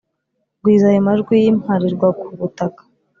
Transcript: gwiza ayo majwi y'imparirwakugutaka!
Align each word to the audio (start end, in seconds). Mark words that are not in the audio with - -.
gwiza 0.61 0.85
ayo 0.91 0.99
majwi 1.07 1.33
y'imparirwakugutaka! 1.43 2.81